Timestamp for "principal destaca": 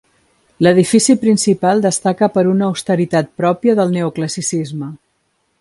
1.25-2.31